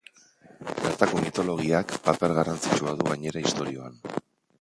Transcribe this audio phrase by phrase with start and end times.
[0.85, 4.01] Bertako mitologiak paper garrantzitsua du gainera istorioan.